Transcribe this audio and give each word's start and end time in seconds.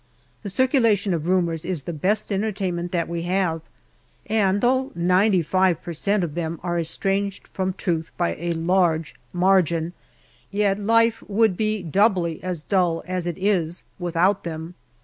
The 0.41 0.49
circulation 0.49 1.13
of 1.13 1.27
rumours 1.27 1.63
is 1.63 1.83
the 1.83 1.93
best 1.93 2.31
enter 2.31 2.51
tainment 2.51 2.89
that 2.89 3.07
we 3.07 3.21
have, 3.29 3.61
and 4.25 4.59
though 4.59 4.91
95 4.95 5.79
per 5.83 5.93
cent, 5.93 6.23
of 6.23 6.33
them 6.33 6.59
are 6.63 6.79
estranged 6.79 7.47
from 7.49 7.73
truth 7.73 8.11
by 8.17 8.33
a 8.37 8.53
large 8.53 9.13
margin, 9.31 9.93
yet 10.49 10.79
life 10.79 11.21
would 11.27 11.55
be 11.55 11.83
doubly 11.83 12.41
as 12.41 12.63
dull 12.63 13.03
as 13.05 13.27
it 13.27 13.37
is 13.37 13.83
without 13.99 14.43
them. 14.43 14.73